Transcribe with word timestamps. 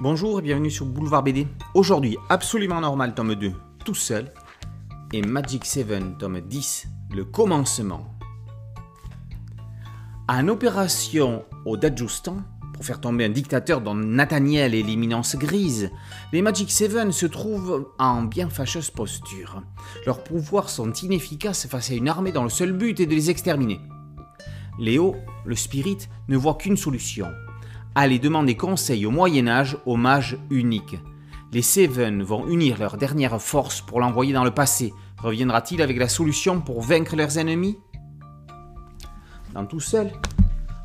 Bonjour 0.00 0.38
et 0.38 0.42
bienvenue 0.42 0.70
sur 0.70 0.86
Boulevard 0.86 1.24
BD. 1.24 1.48
Aujourd'hui, 1.74 2.16
Absolument 2.28 2.80
Normal, 2.80 3.16
tome 3.16 3.34
2, 3.34 3.52
tout 3.84 3.96
seul. 3.96 4.32
Et 5.12 5.22
Magic 5.22 5.64
7, 5.64 6.18
tome 6.20 6.40
10, 6.40 6.86
le 7.16 7.24
commencement. 7.24 8.06
En 10.28 10.46
opération 10.46 11.44
au 11.64 11.76
Dajustan, 11.76 12.36
pour 12.74 12.84
faire 12.84 13.00
tomber 13.00 13.24
un 13.24 13.30
dictateur 13.30 13.80
dont 13.80 13.96
Nathaniel 13.96 14.76
est 14.76 14.84
l'éminence 14.84 15.34
grise, 15.34 15.90
les 16.32 16.42
Magic 16.42 16.70
7 16.70 17.10
se 17.10 17.26
trouvent 17.26 17.88
en 17.98 18.22
bien 18.22 18.48
fâcheuse 18.48 18.90
posture. 18.90 19.64
Leurs 20.06 20.22
pouvoirs 20.22 20.70
sont 20.70 20.92
inefficaces 20.92 21.66
face 21.66 21.90
à 21.90 21.94
une 21.94 22.08
armée 22.08 22.30
dont 22.30 22.44
le 22.44 22.50
seul 22.50 22.70
but 22.72 23.00
est 23.00 23.06
de 23.06 23.16
les 23.16 23.30
exterminer. 23.30 23.80
Léo, 24.78 25.16
le 25.44 25.56
spirit, 25.56 26.08
ne 26.28 26.36
voit 26.36 26.54
qu'une 26.54 26.76
solution 26.76 27.26
aller 27.94 28.18
demander 28.18 28.56
conseil 28.56 29.06
au 29.06 29.10
Moyen 29.10 29.48
Âge 29.48 29.76
au 29.86 29.96
mage 29.96 30.38
unique. 30.50 30.96
Les 31.52 31.62
Seven 31.62 32.22
vont 32.22 32.46
unir 32.46 32.78
leurs 32.78 32.96
dernières 32.96 33.40
forces 33.40 33.80
pour 33.80 34.00
l'envoyer 34.00 34.32
dans 34.32 34.44
le 34.44 34.50
passé. 34.50 34.92
Reviendra-t-il 35.22 35.80
avec 35.82 35.98
la 35.98 36.08
solution 36.08 36.60
pour 36.60 36.82
vaincre 36.82 37.16
leurs 37.16 37.38
ennemis? 37.38 37.78
Dans 39.54 39.64
tout 39.64 39.80
seul, 39.80 40.12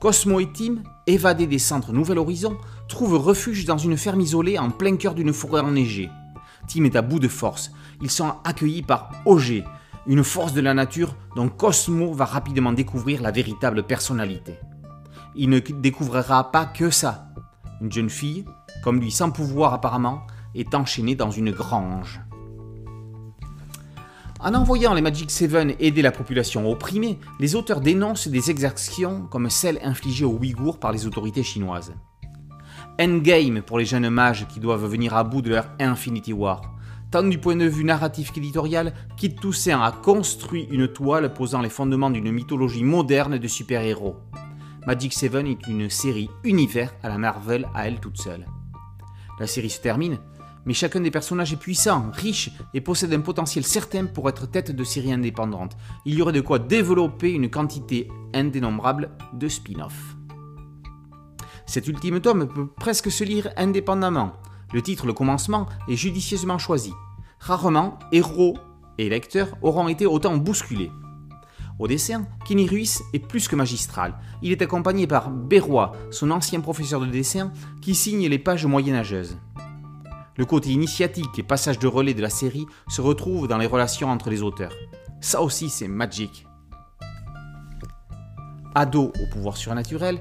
Cosmo 0.00 0.38
et 0.38 0.52
Tim, 0.52 0.76
évadés 1.06 1.46
des 1.46 1.58
centres 1.58 1.92
Nouvel 1.92 2.18
Horizon, 2.18 2.56
trouvent 2.88 3.18
refuge 3.18 3.64
dans 3.64 3.78
une 3.78 3.96
ferme 3.96 4.20
isolée 4.20 4.58
en 4.58 4.70
plein 4.70 4.96
cœur 4.96 5.14
d'une 5.14 5.32
forêt 5.32 5.60
enneigée. 5.60 6.08
Tim 6.68 6.84
est 6.84 6.96
à 6.96 7.02
bout 7.02 7.18
de 7.18 7.28
force. 7.28 7.72
Ils 8.00 8.10
sont 8.10 8.34
accueillis 8.44 8.82
par 8.82 9.10
Auger, 9.24 9.64
une 10.06 10.24
force 10.24 10.52
de 10.52 10.60
la 10.60 10.74
nature 10.74 11.16
dont 11.36 11.48
Cosmo 11.48 12.12
va 12.12 12.24
rapidement 12.26 12.72
découvrir 12.72 13.22
la 13.22 13.30
véritable 13.30 13.82
personnalité 13.82 14.54
il 15.36 15.50
ne 15.50 15.58
découvrira 15.58 16.50
pas 16.52 16.66
que 16.66 16.90
ça. 16.90 17.28
Une 17.80 17.92
jeune 17.92 18.10
fille, 18.10 18.44
comme 18.82 19.00
lui 19.00 19.10
sans 19.10 19.30
pouvoir 19.30 19.74
apparemment, 19.74 20.26
est 20.54 20.74
enchaînée 20.74 21.14
dans 21.14 21.30
une 21.30 21.50
grange. 21.50 22.20
En 24.40 24.54
envoyant 24.54 24.92
les 24.92 25.00
Magic 25.00 25.30
Seven 25.30 25.72
aider 25.78 26.02
la 26.02 26.12
population 26.12 26.70
opprimée, 26.70 27.18
les 27.40 27.54
auteurs 27.56 27.80
dénoncent 27.80 28.28
des 28.28 28.50
exactions 28.50 29.22
comme 29.30 29.48
celles 29.48 29.80
infligées 29.82 30.26
aux 30.26 30.36
Ouïghours 30.36 30.78
par 30.78 30.92
les 30.92 31.06
autorités 31.06 31.42
chinoises. 31.42 31.94
Endgame 33.00 33.62
pour 33.62 33.78
les 33.78 33.86
jeunes 33.86 34.10
mages 34.10 34.46
qui 34.48 34.60
doivent 34.60 34.86
venir 34.86 35.16
à 35.16 35.24
bout 35.24 35.40
de 35.40 35.50
leur 35.50 35.68
Infinity 35.80 36.32
War. 36.32 36.60
Tant 37.10 37.22
du 37.22 37.38
point 37.38 37.56
de 37.56 37.64
vue 37.64 37.84
narratif 37.84 38.32
qu'éditorial, 38.32 38.92
Kit 39.16 39.34
Toussaint 39.34 39.80
a 39.80 39.92
construit 39.92 40.68
une 40.70 40.88
toile 40.88 41.32
posant 41.32 41.62
les 41.62 41.70
fondements 41.70 42.10
d'une 42.10 42.30
mythologie 42.30 42.84
moderne 42.84 43.38
de 43.38 43.48
super-héros. 43.48 44.16
Magic 44.86 45.14
7 45.14 45.34
est 45.34 45.66
une 45.66 45.88
série 45.88 46.28
univers 46.42 46.92
à 47.02 47.08
la 47.08 47.16
Marvel 47.16 47.66
à 47.74 47.88
elle 47.88 48.00
toute 48.00 48.18
seule. 48.18 48.44
La 49.40 49.46
série 49.46 49.70
se 49.70 49.80
termine, 49.80 50.18
mais 50.66 50.74
chacun 50.74 51.00
des 51.00 51.10
personnages 51.10 51.54
est 51.54 51.58
puissant, 51.58 52.10
riche 52.12 52.50
et 52.74 52.82
possède 52.82 53.14
un 53.14 53.22
potentiel 53.22 53.64
certain 53.64 54.04
pour 54.04 54.28
être 54.28 54.44
tête 54.44 54.72
de 54.72 54.84
série 54.84 55.10
indépendante. 55.10 55.74
Il 56.04 56.16
y 56.16 56.20
aurait 56.20 56.32
de 56.32 56.42
quoi 56.42 56.58
développer 56.58 57.32
une 57.32 57.48
quantité 57.48 58.08
indénombrable 58.34 59.10
de 59.32 59.48
spin-off. 59.48 60.16
Cet 61.64 61.88
ultime 61.88 62.20
tome 62.20 62.46
peut 62.46 62.66
presque 62.66 63.10
se 63.10 63.24
lire 63.24 63.48
indépendamment. 63.56 64.34
Le 64.74 64.82
titre, 64.82 65.06
le 65.06 65.14
commencement, 65.14 65.66
est 65.88 65.96
judicieusement 65.96 66.58
choisi. 66.58 66.92
Rarement, 67.40 67.98
héros 68.12 68.58
et 68.98 69.08
lecteurs 69.08 69.56
auront 69.62 69.88
été 69.88 70.04
autant 70.04 70.36
bousculés. 70.36 70.90
Au 71.80 71.88
dessin, 71.88 72.26
Kenny 72.46 72.68
Ruiz 72.68 73.02
est 73.12 73.18
plus 73.18 73.48
que 73.48 73.56
magistral. 73.56 74.14
Il 74.42 74.52
est 74.52 74.62
accompagné 74.62 75.08
par 75.08 75.30
Berroy, 75.30 75.92
son 76.12 76.30
ancien 76.30 76.60
professeur 76.60 77.00
de 77.00 77.06
dessin, 77.06 77.52
qui 77.82 77.96
signe 77.96 78.28
les 78.28 78.38
pages 78.38 78.64
moyenâgeuses. 78.64 79.36
Le 80.36 80.44
côté 80.44 80.70
initiatique 80.70 81.38
et 81.38 81.42
passage 81.42 81.80
de 81.80 81.88
relais 81.88 82.14
de 82.14 82.22
la 82.22 82.30
série 82.30 82.66
se 82.88 83.00
retrouve 83.00 83.48
dans 83.48 83.58
les 83.58 83.66
relations 83.66 84.08
entre 84.08 84.30
les 84.30 84.42
auteurs. 84.42 84.74
Ça 85.20 85.42
aussi, 85.42 85.68
c'est 85.68 85.88
magic. 85.88 86.46
Ado 88.76 89.12
au 89.20 89.26
pouvoir 89.32 89.56
surnaturel, 89.56 90.20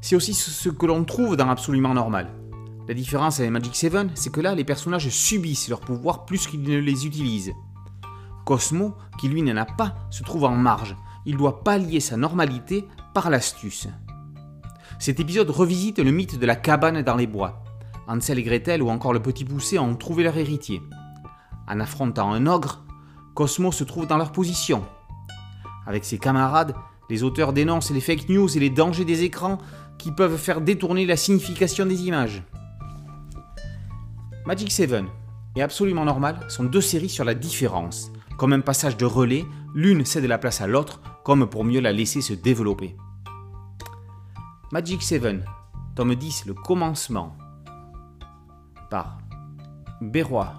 c'est 0.00 0.16
aussi 0.16 0.34
ce 0.34 0.68
que 0.68 0.86
l'on 0.86 1.04
trouve 1.04 1.36
dans 1.36 1.48
Absolument 1.48 1.94
Normal. 1.94 2.28
La 2.86 2.94
différence 2.94 3.40
avec 3.40 3.50
Magic 3.50 3.74
7, 3.74 3.94
c'est 4.14 4.30
que 4.30 4.40
là, 4.40 4.54
les 4.54 4.64
personnages 4.64 5.08
subissent 5.08 5.68
leurs 5.68 5.80
pouvoirs 5.80 6.24
plus 6.24 6.46
qu'ils 6.46 6.62
ne 6.62 6.78
les 6.78 7.06
utilisent. 7.06 7.52
Cosmo, 8.44 8.94
qui 9.18 9.28
lui 9.28 9.42
n'en 9.42 9.56
a 9.56 9.64
pas, 9.64 9.94
se 10.10 10.22
trouve 10.22 10.44
en 10.44 10.54
marge. 10.54 10.96
Il 11.26 11.36
doit 11.36 11.64
pallier 11.64 12.00
sa 12.00 12.16
normalité 12.16 12.86
par 13.14 13.30
l'astuce. 13.30 13.88
Cet 14.98 15.20
épisode 15.20 15.50
revisite 15.50 15.98
le 15.98 16.10
mythe 16.10 16.38
de 16.38 16.46
la 16.46 16.56
cabane 16.56 17.02
dans 17.02 17.16
les 17.16 17.26
bois. 17.26 17.62
Hansel 18.06 18.38
et 18.38 18.42
Gretel 18.42 18.82
ou 18.82 18.90
encore 18.90 19.12
le 19.12 19.22
petit 19.22 19.44
poussé 19.44 19.78
ont 19.78 19.96
trouvé 19.96 20.24
leur 20.24 20.36
héritier. 20.36 20.82
En 21.66 21.80
affrontant 21.80 22.32
un 22.32 22.46
ogre, 22.46 22.84
Cosmo 23.34 23.72
se 23.72 23.84
trouve 23.84 24.06
dans 24.06 24.18
leur 24.18 24.32
position. 24.32 24.84
Avec 25.86 26.04
ses 26.04 26.18
camarades, 26.18 26.74
les 27.10 27.22
auteurs 27.22 27.52
dénoncent 27.52 27.90
les 27.90 28.00
fake 28.00 28.28
news 28.28 28.54
et 28.56 28.60
les 28.60 28.70
dangers 28.70 29.04
des 29.04 29.24
écrans 29.24 29.58
qui 29.98 30.12
peuvent 30.12 30.36
faire 30.36 30.60
détourner 30.60 31.06
la 31.06 31.16
signification 31.16 31.86
des 31.86 32.02
images. 32.02 32.42
Magic 34.46 34.70
7 34.70 35.04
et 35.56 35.62
Absolument 35.62 36.04
Normal 36.04 36.40
sont 36.48 36.64
deux 36.64 36.80
séries 36.80 37.08
sur 37.08 37.24
la 37.24 37.34
différence, 37.34 38.10
comme 38.36 38.52
un 38.52 38.60
passage 38.60 38.96
de 38.96 39.04
relais, 39.04 39.44
l'une 39.74 40.04
cède 40.04 40.24
la 40.24 40.38
place 40.38 40.60
à 40.60 40.66
l'autre, 40.66 41.00
comme 41.24 41.48
pour 41.48 41.64
mieux 41.64 41.80
la 41.80 41.92
laisser 41.92 42.20
se 42.20 42.32
développer. 42.32 42.96
Magic 44.72 45.02
7, 45.02 45.44
tome 45.94 46.14
10, 46.14 46.46
le 46.46 46.54
commencement, 46.54 47.36
par 48.90 49.18
Berroy, 50.00 50.52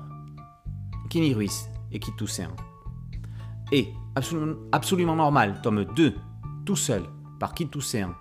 Kenny 1.10 1.34
Ruiz 1.34 1.70
et 1.92 2.00
Kit 2.00 2.14
Toussaint. 2.18 2.56
Et 3.72 3.94
absolument, 4.16 4.56
absolument 4.72 5.16
normal, 5.16 5.60
tome 5.62 5.86
2, 5.86 6.16
tout 6.66 6.76
seul, 6.76 7.04
par 7.40 7.54
Kit 7.54 7.68
Toussaint, 7.68 8.16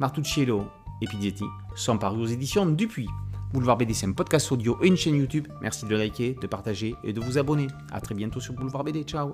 Martucciello 0.00 0.66
et 1.00 1.06
Pizzetti, 1.06 1.44
sont 1.74 1.98
parus 1.98 2.20
aux 2.20 2.26
éditions 2.26 2.66
Dupuis. 2.66 3.08
Boulevard 3.52 3.78
BD, 3.78 3.94
c'est 3.94 4.06
un 4.06 4.12
podcast 4.12 4.52
audio 4.52 4.78
et 4.82 4.86
une 4.88 4.96
chaîne 4.96 5.16
YouTube. 5.16 5.48
Merci 5.60 5.86
de 5.86 5.96
liker, 5.96 6.36
de 6.40 6.46
partager 6.46 6.94
et 7.02 7.12
de 7.12 7.20
vous 7.20 7.38
abonner. 7.38 7.68
A 7.90 8.00
très 8.00 8.14
bientôt 8.14 8.40
sur 8.40 8.54
Boulevard 8.54 8.84
BD. 8.84 9.02
Ciao 9.04 9.32